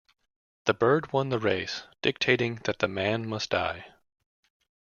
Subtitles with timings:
[0.65, 3.85] The bird won the race, dictating that man must die.